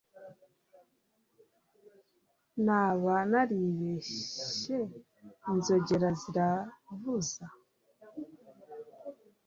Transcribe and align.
naba 2.65 3.13
naribeshye 3.31 4.77
inzogera 5.51 6.09
ziravuza 6.21 7.45